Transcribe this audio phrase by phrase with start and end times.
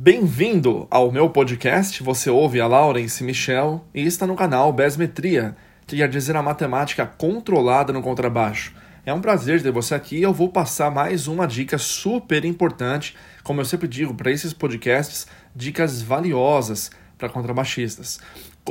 [0.00, 2.04] Bem-vindo ao meu podcast.
[2.04, 5.56] Você ouve a Laurence Michel e está no canal Besmetria,
[5.88, 8.72] que quer dizer a matemática controlada no contrabaixo.
[9.04, 13.60] É um prazer ter você aqui eu vou passar mais uma dica super importante, como
[13.60, 18.20] eu sempre digo, para esses podcasts, dicas valiosas para contrabaixistas.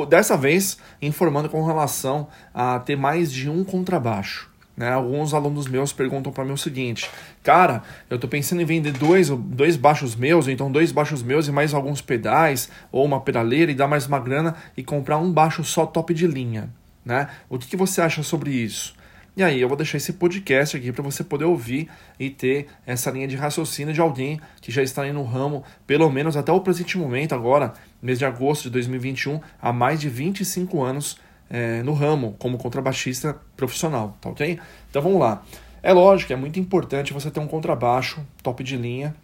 [0.07, 4.49] Dessa vez, informando com relação a ter mais de um contrabaixo.
[4.77, 4.91] Né?
[4.91, 7.09] Alguns alunos meus perguntam para mim o seguinte:
[7.41, 11.47] Cara, eu estou pensando em vender dois, dois baixos meus, ou então dois baixos meus
[11.47, 15.31] e mais alguns pedais, ou uma pedaleira e dar mais uma grana e comprar um
[15.31, 16.69] baixo só top de linha.
[17.03, 17.27] Né?
[17.49, 18.95] O que, que você acha sobre isso?
[19.35, 21.87] E aí eu vou deixar esse podcast aqui para você poder ouvir
[22.19, 26.09] e ter essa linha de raciocínio de alguém que já está aí no ramo, pelo
[26.09, 30.83] menos até o presente momento, agora, mês de agosto de 2021, há mais de 25
[30.83, 31.19] anos
[31.49, 34.59] é, no ramo como contrabaixista profissional, tá ok?
[34.89, 35.43] Então vamos lá.
[35.81, 39.15] É lógico, é muito importante você ter um contrabaixo top de linha,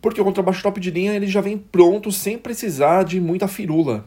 [0.00, 4.04] porque o contrabaixo top de linha ele já vem pronto sem precisar de muita firula,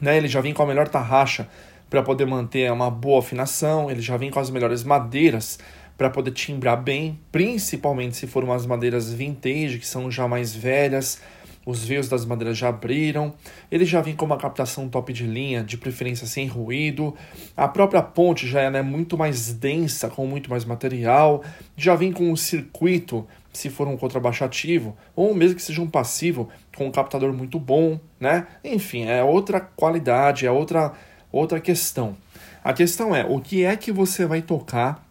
[0.00, 0.16] né?
[0.16, 1.48] Ele já vem com a melhor tarraxa
[1.90, 5.58] para poder manter uma boa afinação, ele já vem com as melhores madeiras
[5.98, 11.20] para poder timbrar bem, principalmente se for umas madeiras vintage que são já mais velhas
[11.64, 13.32] os veios das madeiras já abriram,
[13.70, 17.14] ele já vem com uma captação top de linha, de preferência sem ruído,
[17.56, 21.42] a própria ponte já é né, muito mais densa, com muito mais material,
[21.76, 25.90] já vem com um circuito, se for um contrabaixo ativo, ou mesmo que seja um
[25.90, 28.46] passivo, com um captador muito bom, né?
[28.64, 30.92] Enfim, é outra qualidade, é outra,
[31.30, 32.16] outra questão.
[32.64, 35.06] A questão é, o que é que você vai tocar,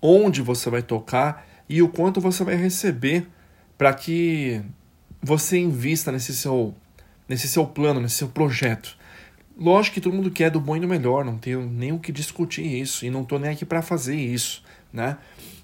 [0.00, 3.26] onde você vai tocar e o quanto você vai receber
[3.76, 4.62] para que
[5.22, 6.74] você invista nesse seu,
[7.28, 8.96] nesse seu plano, nesse seu projeto.
[9.58, 12.12] Lógico que todo mundo quer do bom e do melhor, não tenho nem o que
[12.12, 15.18] discutir isso e não estou nem aqui para fazer isso, né?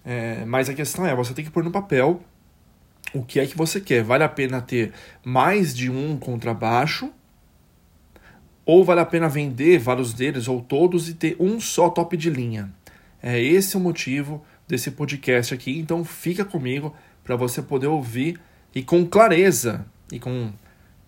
[0.04, 2.20] É, mas a questão é, você tem que pôr no papel
[3.14, 4.02] o que é que você quer.
[4.02, 4.92] Vale a pena ter
[5.24, 7.10] mais de um contrabaixo
[8.66, 12.30] ou vale a pena vender vários deles ou todos e ter um só top de
[12.30, 12.72] linha?
[13.22, 18.40] É esse o motivo desse podcast aqui, então fica comigo para você poder ouvir
[18.74, 20.52] e com clareza e com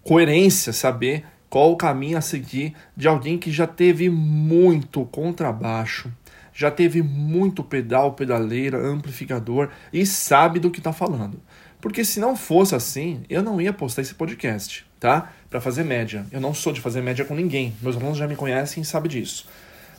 [0.03, 6.13] coerência saber qual o caminho a seguir de alguém que já teve muito contrabaixo,
[6.53, 11.41] já teve muito pedal, pedaleira, amplificador e sabe do que está falando.
[11.81, 15.33] Porque se não fosse assim, eu não ia postar esse podcast, tá?
[15.51, 16.27] Para fazer média.
[16.33, 17.75] Eu não sou de fazer média com ninguém.
[17.83, 19.47] Meus alunos já me conhecem e sabem disso.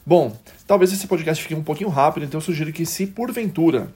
[0.05, 0.35] Bom,
[0.65, 3.89] talvez esse podcast fique um pouquinho rápido, então eu sugiro que se porventura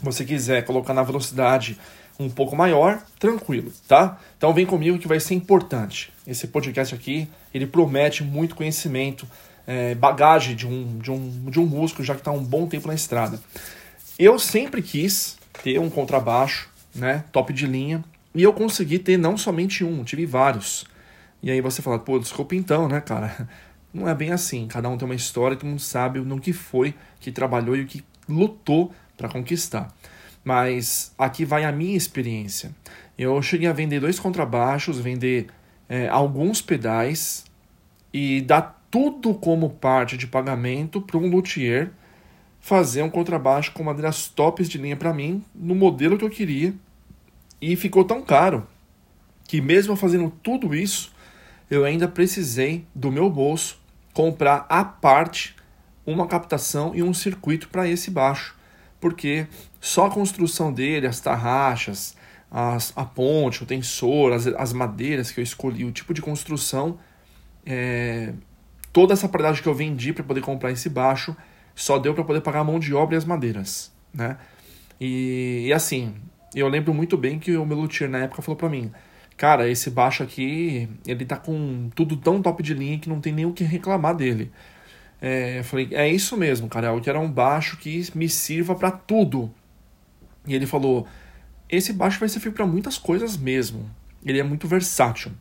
[0.00, 1.78] você quiser colocar na velocidade
[2.18, 4.18] um pouco maior, tranquilo, tá?
[4.36, 6.12] Então vem comigo que vai ser importante.
[6.26, 9.26] Esse podcast aqui, ele promete muito conhecimento,
[9.66, 12.88] é, bagagem de um, de, um, de um músico já que está um bom tempo
[12.88, 13.40] na estrada.
[14.18, 18.02] Eu sempre quis ter um contrabaixo, né, top de linha,
[18.34, 20.84] e eu consegui ter não somente um, tive vários.
[21.40, 23.48] E aí você fala, pô, desculpa então, né, cara?
[23.94, 24.66] Não é bem assim.
[24.66, 27.86] Cada um tem uma história, todo mundo sabe no que foi que trabalhou e o
[27.86, 29.88] que lutou para conquistar
[30.48, 32.74] mas aqui vai a minha experiência.
[33.18, 35.48] Eu cheguei a vender dois contrabaixos, vender
[35.86, 37.44] é, alguns pedais
[38.14, 41.90] e dar tudo como parte de pagamento para um luthier
[42.60, 46.74] fazer um contrabaixo com madeiras tops de linha para mim, no modelo que eu queria.
[47.60, 48.66] E ficou tão caro
[49.46, 51.12] que, mesmo fazendo tudo isso,
[51.70, 53.78] eu ainda precisei do meu bolso
[54.14, 55.54] comprar à parte
[56.06, 58.57] uma captação e um circuito para esse baixo
[59.00, 59.46] porque
[59.80, 62.16] só a construção dele, as tarraxas,
[62.50, 66.98] as, a ponte, o tensor, as, as madeiras que eu escolhi, o tipo de construção,
[67.64, 68.32] é,
[68.92, 71.36] toda essa paridade que eu vendi para poder comprar esse baixo,
[71.74, 74.36] só deu para poder pagar a mão de obra e as madeiras, né?
[75.00, 76.14] E, e, assim,
[76.54, 78.90] eu lembro muito bem que o meu luthier na época falou para mim,
[79.36, 83.32] cara, esse baixo aqui, ele tá com tudo tão top de linha que não tem
[83.32, 84.50] nem o que reclamar dele.
[85.20, 88.90] É, eu falei, é isso mesmo, cara, eu quero um baixo que me sirva para
[88.90, 89.52] tudo.
[90.46, 91.06] E ele falou,
[91.68, 93.90] esse baixo vai servir para muitas coisas mesmo.
[94.24, 95.32] Ele é muito versátil.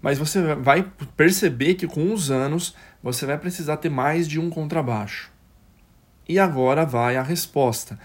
[0.00, 4.50] Mas você vai perceber que com os anos você vai precisar ter mais de um
[4.50, 5.30] contrabaixo.
[6.28, 7.98] E agora vai a resposta.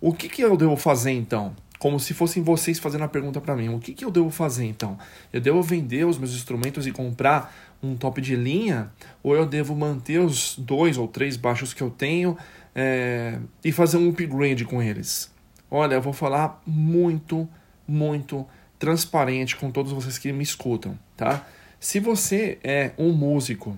[0.00, 1.56] O que, que eu devo fazer então?
[1.78, 3.70] Como se fossem vocês fazendo a pergunta para mim.
[3.70, 4.98] O que, que eu devo fazer então?
[5.32, 8.90] Eu devo vender os meus instrumentos e comprar um top de linha,
[9.22, 12.36] ou eu devo manter os dois ou três baixos que eu tenho
[12.74, 15.30] é, e fazer um upgrade com eles?
[15.70, 17.48] Olha, eu vou falar muito,
[17.86, 18.46] muito
[18.78, 21.46] transparente com todos vocês que me escutam, tá?
[21.80, 23.76] Se você é um músico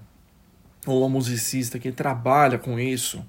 [0.86, 3.24] ou um musicista que trabalha com isso,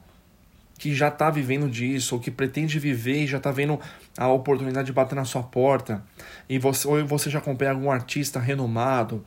[0.77, 3.80] que já está vivendo disso, ou que pretende viver e já está vendo
[4.18, 6.04] a oportunidade de bater na sua porta,
[6.50, 9.25] e você, ou você já acompanha algum artista renomado,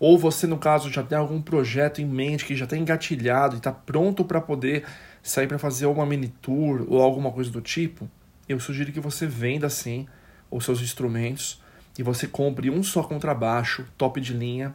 [0.00, 3.58] ou você, no caso, já tem algum projeto em mente que já está engatilhado e
[3.58, 4.84] está pronto para poder
[5.22, 8.08] sair para fazer uma mini tour ou alguma coisa do tipo,
[8.48, 10.08] eu sugiro que você venda sim
[10.50, 11.60] os seus instrumentos
[11.98, 14.74] e você compre um só contrabaixo, top de linha,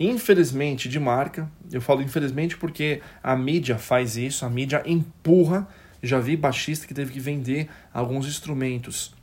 [0.00, 1.48] infelizmente de marca.
[1.70, 5.66] Eu falo infelizmente porque a mídia faz isso, a mídia empurra.
[6.02, 9.14] Já vi baixista que teve que vender alguns instrumentos,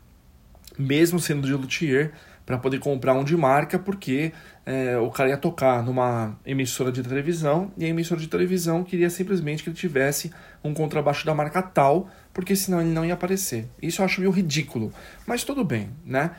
[0.77, 2.13] mesmo sendo de luthier,
[2.45, 4.33] para poder comprar um de marca, porque
[4.65, 9.09] é, o cara ia tocar numa emissora de televisão e a emissora de televisão queria
[9.09, 10.31] simplesmente que ele tivesse
[10.63, 13.67] um contrabaixo da marca tal, porque senão ele não ia aparecer.
[13.81, 14.91] Isso eu acho meio ridículo,
[15.25, 16.31] mas tudo bem, né?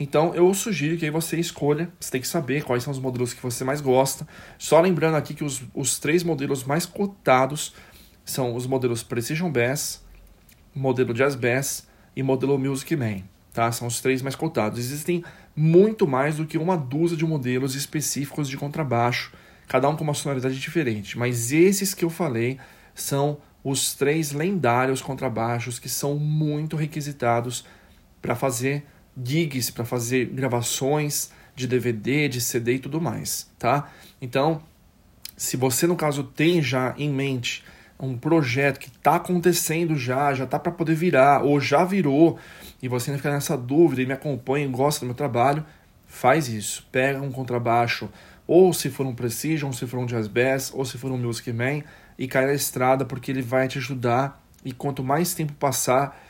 [0.00, 3.32] Então eu sugiro que aí você escolha, você tem que saber quais são os modelos
[3.32, 4.26] que você mais gosta.
[4.58, 7.72] Só lembrando aqui que os, os três modelos mais cotados
[8.24, 10.04] são os modelos Precision Bass,
[10.74, 11.86] modelo Jazz Bass
[12.16, 13.31] e modelo Music Man.
[13.52, 13.70] Tá?
[13.70, 14.78] São os três mais cotados.
[14.78, 19.32] Existem muito mais do que uma dúzia de modelos específicos de contrabaixo,
[19.68, 21.18] cada um com uma sonoridade diferente.
[21.18, 22.58] Mas esses que eu falei
[22.94, 27.64] são os três lendários contrabaixos que são muito requisitados
[28.20, 28.84] para fazer
[29.22, 33.90] gigs, para fazer gravações de DVD, de CD e tudo mais, tá?
[34.20, 34.62] Então,
[35.36, 37.64] se você no caso tem já em mente
[38.06, 42.38] um projeto que está acontecendo já, já está para poder virar ou já virou
[42.82, 45.64] e você ainda fica nessa dúvida e me acompanha e gosta do meu trabalho,
[46.04, 46.86] faz isso.
[46.90, 48.10] Pega um contrabaixo,
[48.46, 51.16] ou se for um Precision, ou se for um Jazz Bass, ou se for um
[51.16, 51.82] Music Man
[52.18, 56.20] e cai na estrada porque ele vai te ajudar e quanto mais tempo passar,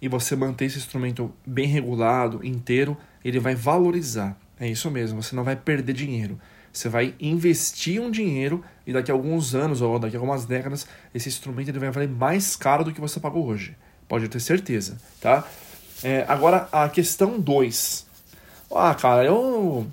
[0.00, 4.36] e você manter esse instrumento bem regulado, inteiro, ele vai valorizar.
[4.58, 6.38] É isso mesmo, você não vai perder dinheiro.
[6.72, 10.86] Você vai investir um dinheiro e daqui a alguns anos ou daqui a algumas décadas,
[11.14, 13.76] esse instrumento ele vai valer mais caro do que você pagou hoje.
[14.08, 15.44] Pode ter certeza, tá?
[16.02, 18.06] É, agora, a questão 2.
[18.74, 19.86] Ah, cara, eu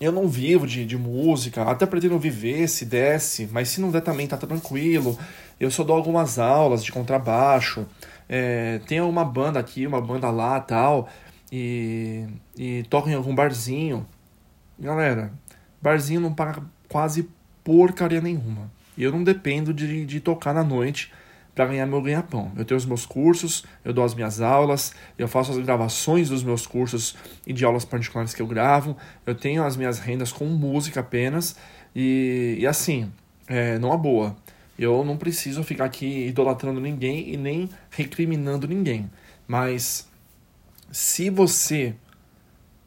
[0.00, 4.02] eu não vivo de, de música, até pretendo viver se desse, mas se não der
[4.02, 5.18] também tá tranquilo.
[5.58, 7.86] Eu só dou algumas aulas de contrabaixo,
[8.28, 11.08] é, tem uma banda aqui, uma banda lá tal,
[11.50, 14.06] e, e toco em algum barzinho.
[14.78, 15.32] Galera,
[15.84, 17.28] barzinho não paga quase
[17.62, 18.70] porcaria nenhuma.
[18.96, 21.12] E eu não dependo de, de tocar na noite
[21.54, 22.50] para ganhar meu ganha-pão.
[22.56, 26.42] Eu tenho os meus cursos, eu dou as minhas aulas, eu faço as gravações dos
[26.42, 27.14] meus cursos
[27.46, 28.96] e de aulas particulares que eu gravo,
[29.26, 31.56] eu tenho as minhas rendas com música apenas,
[31.94, 33.12] e, e assim,
[33.46, 34.34] é, não é boa.
[34.76, 39.08] Eu não preciso ficar aqui idolatrando ninguém e nem recriminando ninguém.
[39.46, 40.08] Mas
[40.90, 41.94] se você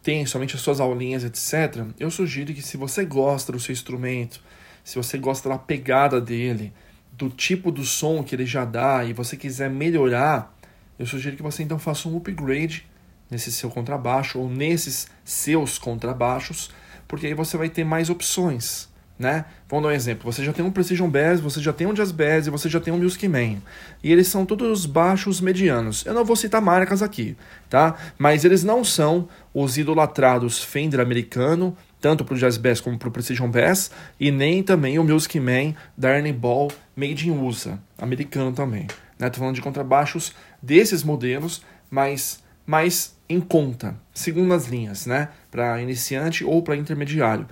[0.08, 4.42] tem somente as suas aulinhas, etc., eu sugiro que se você gosta do seu instrumento,
[4.82, 6.72] se você gosta da pegada dele,
[7.12, 10.58] do tipo do som que ele já dá e você quiser melhorar,
[10.98, 12.88] eu sugiro que você então faça um upgrade
[13.30, 16.70] nesse seu contrabaixo ou nesses seus contrabaixos,
[17.06, 19.46] porque aí você vai ter mais opções né?
[19.68, 20.32] Vamos dar um exemplo.
[20.32, 22.80] Você já tem um Precision Bass, você já tem um Jazz Bass e você já
[22.80, 23.58] tem um Music Man.
[24.04, 26.06] E eles são todos baixos medianos.
[26.06, 27.36] Eu não vou citar marcas aqui,
[27.70, 27.96] tá?
[28.18, 33.10] Mas eles não são os idolatrados Fender americano, tanto para o Jazz Bass como para
[33.10, 37.80] o Precision Bass, e nem também o Music Man da Ernie Ball Made in USA,
[37.98, 38.88] americano também.
[39.18, 39.30] Né?
[39.30, 45.30] Tô falando de contrabaixos desses modelos, mas mais em conta, segundo as linhas, né?
[45.50, 47.48] Para iniciante ou para intermediário.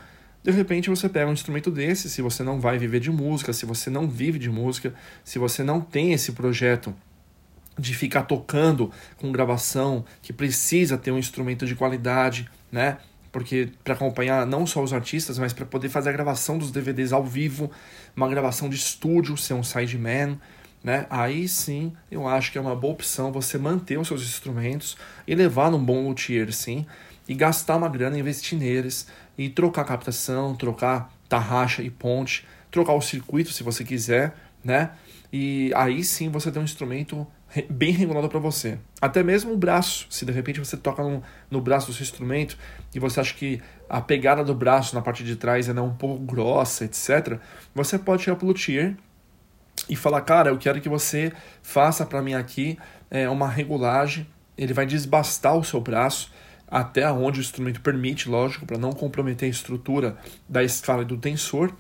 [0.46, 3.66] De repente você pega um instrumento desse, se você não vai viver de música, se
[3.66, 6.94] você não vive de música, se você não tem esse projeto
[7.76, 13.00] de ficar tocando com gravação, que precisa ter um instrumento de qualidade, né?
[13.32, 17.12] Porque para acompanhar não só os artistas, mas para poder fazer a gravação dos DVDs
[17.12, 17.72] ao vivo,
[18.16, 20.38] uma gravação de estúdio, ser um sideman,
[20.84, 21.08] né?
[21.10, 25.34] Aí sim, eu acho que é uma boa opção você manter os seus instrumentos e
[25.34, 26.86] levar num bom luthier, sim,
[27.28, 33.02] e gastar uma grana, investir neles e trocar captação, trocar tarraxa e ponte, trocar o
[33.02, 34.92] circuito se você quiser, né?
[35.32, 37.28] E aí sim você tem um instrumento
[37.70, 38.78] bem regulado para você.
[39.02, 42.58] Até mesmo o braço, se de repente você toca no, no, braço do seu instrumento
[42.94, 46.24] e você acha que a pegada do braço na parte de trás é um pouco
[46.24, 47.40] grossa, etc.,
[47.74, 48.96] você pode chegar pro luthier
[49.90, 52.78] e falar, cara, eu quero que você faça para mim aqui
[53.10, 54.28] é, uma regulagem.
[54.58, 56.32] Ele vai desbastar o seu braço
[56.68, 60.18] até onde o instrumento permite, lógico, para não comprometer a estrutura
[60.48, 61.74] da escala e do tensor,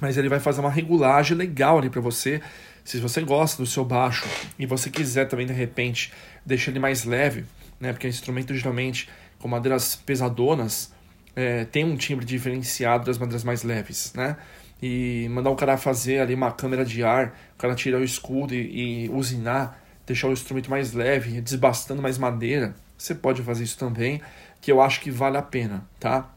[0.00, 2.40] mas ele vai fazer uma regulagem legal ali para você.
[2.84, 4.26] Se você gosta do seu baixo
[4.58, 6.12] e você quiser também de repente
[6.44, 7.44] deixar ele mais leve,
[7.78, 10.92] né, porque o instrumento geralmente com madeiras pesadonas
[11.36, 14.36] é, tem um timbre diferenciado das madeiras mais leves, né?
[14.80, 18.54] e mandar o cara fazer ali uma câmera de ar, o cara tirar o escudo
[18.54, 23.78] e, e usinar, deixar o instrumento mais leve, desbastando mais madeira, você pode fazer isso
[23.78, 24.20] também,
[24.60, 26.34] que eu acho que vale a pena, tá?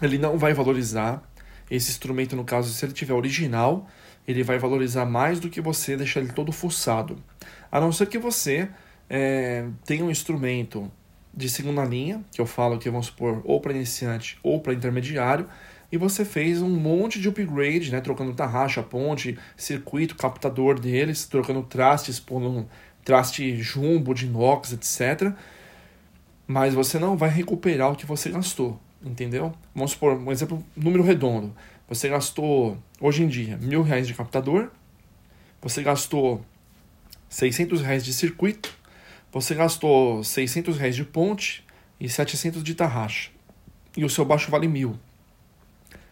[0.00, 1.22] Ele não vai valorizar
[1.70, 3.86] esse instrumento, no caso, se ele tiver original,
[4.26, 7.22] ele vai valorizar mais do que você deixar ele todo fuçado.
[7.70, 8.68] A não ser que você
[9.08, 10.90] é, tenha um instrumento
[11.32, 15.46] de segunda linha, que eu falo que vamos supor ou para iniciante ou para intermediário,
[15.92, 21.62] e você fez um monte de upgrade, né, trocando tarraxa, ponte, circuito, captador deles, trocando
[21.62, 22.66] trastes por um
[23.04, 25.34] traste jumbo de inox, etc.
[26.52, 29.54] Mas você não vai recuperar o que você gastou, entendeu?
[29.72, 31.54] Vamos supor um exemplo, número redondo.
[31.88, 34.68] Você gastou, hoje em dia, mil reais de captador,
[35.62, 36.44] você gastou
[37.28, 38.76] 600 reais de circuito,
[39.30, 41.64] você gastou 600 reais de ponte
[42.00, 43.30] e 700 de tarraxa.
[43.96, 44.98] E o seu baixo vale mil.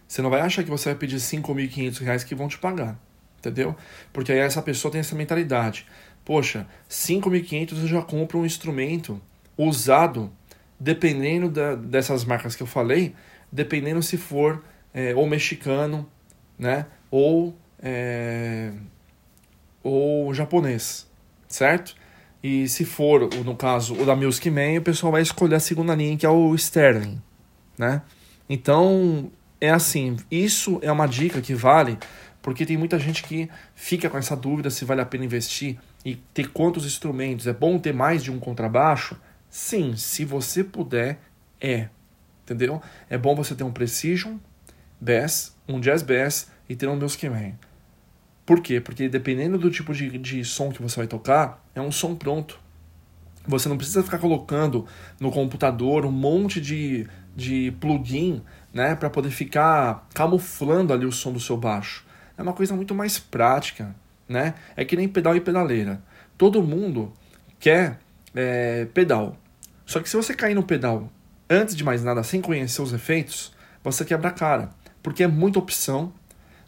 [0.06, 2.96] Você não vai achar que você vai pedir 5.500 reais que vão te pagar.
[3.40, 3.74] Entendeu?
[4.12, 5.84] Porque aí essa pessoa tem essa mentalidade.
[6.24, 9.20] Poxa, 5.500 eu já compro um instrumento
[9.58, 10.32] usado,
[10.78, 13.14] dependendo da, dessas marcas que eu falei,
[13.50, 14.62] dependendo se for
[14.94, 16.08] é, ou mexicano,
[16.58, 16.86] né?
[17.10, 18.72] Ou, é,
[19.82, 21.10] ou japonês,
[21.48, 21.96] certo?
[22.42, 25.94] E se for, no caso, o da Music Man, o pessoal vai escolher a segunda
[25.94, 27.20] linha, que é o Sterling,
[27.76, 28.02] né?
[28.48, 31.98] Então, é assim, isso é uma dica que vale,
[32.40, 36.14] porque tem muita gente que fica com essa dúvida se vale a pena investir e
[36.14, 37.46] ter quantos instrumentos.
[37.46, 39.16] É bom ter mais de um contrabaixo?
[39.50, 41.18] Sim, se você puder,
[41.60, 41.88] é.
[42.44, 42.80] Entendeu?
[43.10, 44.36] É bom você ter um Precision
[45.00, 47.52] Bass, um Jazz Bass e ter um Music Man.
[48.44, 48.80] Por quê?
[48.80, 52.58] Porque dependendo do tipo de, de som que você vai tocar, é um som pronto.
[53.46, 54.86] Você não precisa ficar colocando
[55.20, 61.32] no computador um monte de, de plugin né, para poder ficar camuflando ali o som
[61.32, 62.06] do seu baixo.
[62.36, 63.94] É uma coisa muito mais prática,
[64.28, 64.54] né?
[64.76, 66.02] É que nem pedal e pedaleira.
[66.36, 67.12] Todo mundo
[67.58, 67.98] quer
[68.34, 69.36] é, pedal.
[69.86, 71.10] Só que se você cair no pedal
[71.48, 74.70] antes de mais nada, sem conhecer os efeitos, você quebra a cara.
[75.02, 76.12] Porque é muita opção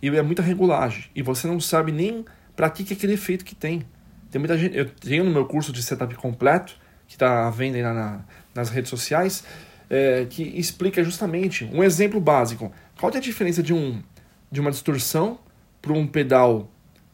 [0.00, 1.05] e é muita regulagem.
[1.14, 2.25] E você não sabe nem
[2.57, 3.83] para que, que é aquele efeito que tem.
[4.31, 4.76] Tem muita gente.
[4.76, 6.76] Eu tenho no meu curso de setup completo,
[7.07, 8.21] que está à venda aí na,
[8.55, 9.45] nas redes sociais,
[9.88, 12.73] é, que explica justamente um exemplo básico.
[12.99, 14.02] Qual é a diferença de, um,
[14.50, 15.38] de uma distorção
[15.83, 16.71] para um pedal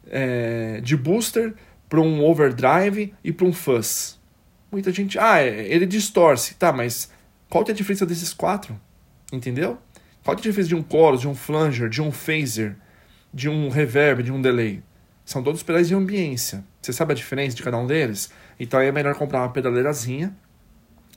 [0.09, 1.53] é, de booster,
[1.89, 4.16] para um overdrive e para um fuzz?
[4.71, 5.17] Muita gente.
[5.17, 6.55] Ah, é, ele distorce.
[6.55, 7.11] Tá, mas
[7.49, 8.79] qual é a diferença desses quatro?
[9.31, 9.77] Entendeu?
[10.23, 12.75] Qual é a diferença de um chorus, de um flanger, de um phaser,
[13.33, 14.83] de um reverb, de um delay?
[15.25, 16.63] São todos pedais de ambiência.
[16.81, 18.31] Você sabe a diferença de cada um deles?
[18.59, 20.35] Então é melhor comprar uma pedaleirazinha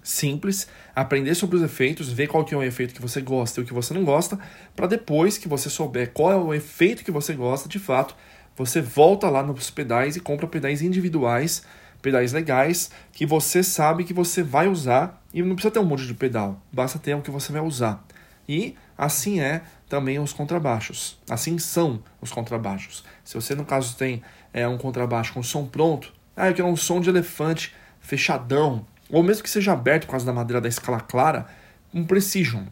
[0.03, 3.65] simples, aprender sobre os efeitos, ver qual que é o efeito que você gosta e
[3.65, 4.39] o que você não gosta,
[4.75, 8.17] para depois que você souber qual é o efeito que você gosta, de fato,
[8.57, 11.65] você volta lá nos pedais e compra pedais individuais,
[12.01, 16.07] pedais legais, que você sabe que você vai usar e não precisa ter um monte
[16.07, 18.05] de pedal, basta ter o que você vai usar.
[18.49, 21.19] E assim é também os contrabaixos.
[21.29, 23.05] Assim são os contrabaixos.
[23.25, 26.77] Se você, no caso, tem é, um contrabaixo com som pronto, ah, eu quero um
[26.77, 31.01] som de elefante fechadão, ou mesmo que seja aberto por causa da madeira da escala
[31.01, 31.47] clara,
[31.93, 32.65] um Precision.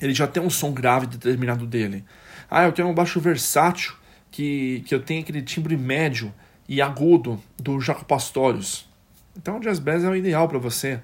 [0.00, 2.04] Ele já tem um som grave determinado dele.
[2.50, 3.94] Ah, eu quero um baixo versátil
[4.30, 6.32] que, que eu tenho aquele timbre médio
[6.70, 8.88] e agudo do Jaco Pastorius.
[9.36, 11.00] Então o Jazz Bass é o ideal para você.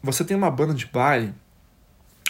[0.00, 1.34] Você tem uma banda de baile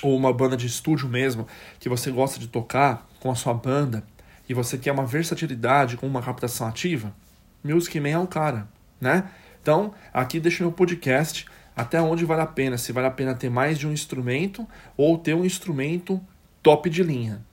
[0.02, 1.46] ou uma banda de estúdio mesmo
[1.78, 4.02] que você gosta de tocar com a sua banda
[4.48, 7.14] e você quer uma versatilidade com uma captação ativa,
[7.62, 8.66] Music Man é o cara,
[8.98, 9.28] né?
[9.60, 11.44] Então, aqui deixa meu podcast
[11.76, 14.66] até onde vale a pena, se vale a pena ter mais de um instrumento
[14.96, 16.18] ou ter um instrumento
[16.62, 17.44] top de linha.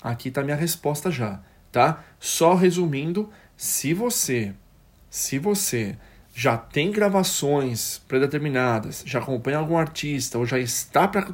[0.00, 1.40] Aqui está minha resposta já,
[1.72, 2.04] tá?
[2.20, 4.54] Só resumindo, se você,
[5.14, 5.96] se você
[6.34, 11.32] já tem gravações predeterminadas, já acompanha algum artista ou já está para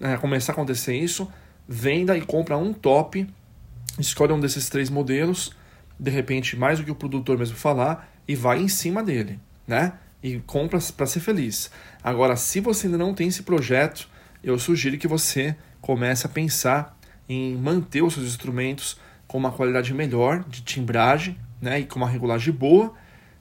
[0.00, 1.28] é, começar a acontecer isso,
[1.66, 3.26] venda e compra um top,
[3.98, 5.50] escolhe um desses três modelos,
[5.98, 9.94] de repente mais do que o produtor mesmo falar e vai em cima dele, né?
[10.22, 11.72] e compra para ser feliz.
[12.04, 14.08] Agora, se você ainda não tem esse projeto,
[14.44, 16.96] eu sugiro que você comece a pensar
[17.28, 18.96] em manter os seus instrumentos
[19.26, 22.92] com uma qualidade melhor de timbragem, né, e com uma regulagem boa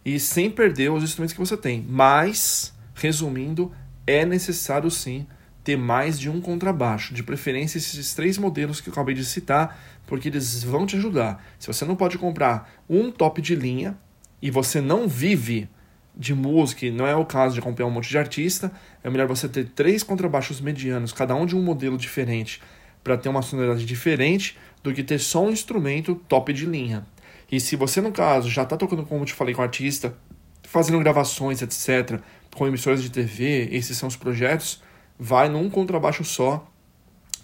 [0.06, 1.86] e sem perder os instrumentos que você tem.
[1.88, 3.72] Mas, resumindo,
[4.08, 5.28] é necessário sim
[5.64, 9.80] ter mais de um contrabaixo, de preferência esses três modelos que eu acabei de citar,
[10.06, 11.44] porque eles vão te ajudar.
[11.58, 13.98] Se você não pode comprar um top de linha
[14.42, 15.70] e você não vive
[16.16, 18.72] de música, não é o caso de acompanhar um monte de artista,
[19.04, 22.62] é melhor você ter três contrabaixos medianos, cada um de um modelo diferente,
[23.04, 27.06] para ter uma sonoridade diferente do que ter só um instrumento top de linha.
[27.54, 30.18] E se você, no caso, já está tocando, como eu te falei, com artista,
[30.64, 32.20] fazendo gravações, etc.,
[32.56, 34.82] com emissoras de TV, esses são os projetos,
[35.20, 36.68] vai num contrabaixo só,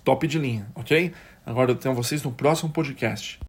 [0.04, 1.13] top de linha, ok?
[1.46, 3.38] Agora eu tenho vocês no próximo podcast.